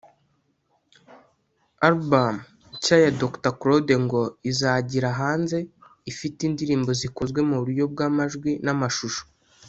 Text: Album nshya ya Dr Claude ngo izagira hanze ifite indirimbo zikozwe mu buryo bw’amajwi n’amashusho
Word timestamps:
Album 1.87 2.35
nshya 2.73 2.95
ya 3.03 3.11
Dr 3.21 3.51
Claude 3.61 3.95
ngo 4.05 4.21
izagira 4.51 5.09
hanze 5.21 5.57
ifite 6.11 6.39
indirimbo 6.49 6.91
zikozwe 7.01 7.39
mu 7.49 7.55
buryo 7.61 7.83
bw’amajwi 7.93 8.51
n’amashusho 8.65 9.23